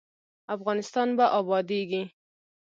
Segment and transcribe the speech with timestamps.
[0.55, 2.03] افغانستان به ابادیږي